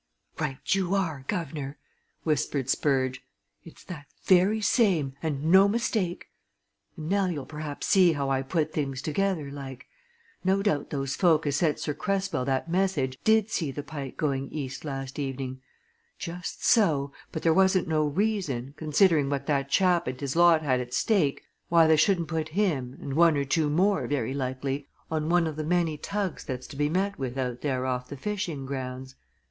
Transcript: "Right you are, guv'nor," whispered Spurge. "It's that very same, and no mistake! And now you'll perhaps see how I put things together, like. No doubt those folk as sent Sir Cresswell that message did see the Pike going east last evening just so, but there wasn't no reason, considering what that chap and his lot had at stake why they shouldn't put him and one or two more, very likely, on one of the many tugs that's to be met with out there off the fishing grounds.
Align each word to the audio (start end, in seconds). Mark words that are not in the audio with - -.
"Right 0.39 0.57
you 0.73 0.95
are, 0.95 1.25
guv'nor," 1.27 1.77
whispered 2.23 2.71
Spurge. 2.71 3.23
"It's 3.63 3.83
that 3.83 4.07
very 4.23 4.59
same, 4.59 5.13
and 5.21 5.45
no 5.45 5.67
mistake! 5.67 6.25
And 6.97 7.07
now 7.07 7.27
you'll 7.27 7.45
perhaps 7.45 7.85
see 7.85 8.13
how 8.13 8.27
I 8.27 8.41
put 8.41 8.73
things 8.73 8.99
together, 9.03 9.51
like. 9.51 9.85
No 10.43 10.63
doubt 10.63 10.89
those 10.89 11.15
folk 11.15 11.45
as 11.45 11.57
sent 11.57 11.77
Sir 11.77 11.93
Cresswell 11.93 12.45
that 12.45 12.67
message 12.67 13.19
did 13.23 13.51
see 13.51 13.69
the 13.69 13.83
Pike 13.83 14.17
going 14.17 14.49
east 14.49 14.83
last 14.83 15.19
evening 15.19 15.61
just 16.17 16.65
so, 16.65 17.13
but 17.31 17.43
there 17.43 17.53
wasn't 17.53 17.87
no 17.87 18.03
reason, 18.07 18.73
considering 18.77 19.29
what 19.29 19.45
that 19.45 19.69
chap 19.69 20.07
and 20.07 20.19
his 20.19 20.35
lot 20.35 20.63
had 20.63 20.79
at 20.79 20.95
stake 20.95 21.43
why 21.69 21.85
they 21.85 21.95
shouldn't 21.95 22.27
put 22.27 22.49
him 22.57 22.97
and 22.99 23.13
one 23.13 23.37
or 23.37 23.45
two 23.45 23.69
more, 23.69 24.07
very 24.07 24.33
likely, 24.33 24.87
on 25.11 25.29
one 25.29 25.45
of 25.45 25.57
the 25.57 25.63
many 25.63 25.95
tugs 25.95 26.43
that's 26.43 26.65
to 26.65 26.75
be 26.75 26.89
met 26.89 27.19
with 27.19 27.37
out 27.37 27.61
there 27.61 27.85
off 27.85 28.09
the 28.09 28.17
fishing 28.17 28.65
grounds. 28.65 29.13